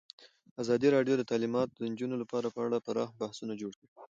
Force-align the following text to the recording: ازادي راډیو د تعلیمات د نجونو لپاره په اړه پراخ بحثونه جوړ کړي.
ازادي 0.61 0.87
راډیو 0.95 1.15
د 1.17 1.23
تعلیمات 1.31 1.69
د 1.71 1.79
نجونو 1.91 2.15
لپاره 2.21 2.47
په 2.55 2.59
اړه 2.65 2.83
پراخ 2.85 3.09
بحثونه 3.19 3.53
جوړ 3.61 3.71
کړي. 3.79 3.89